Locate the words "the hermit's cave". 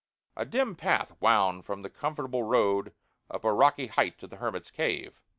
4.25-5.21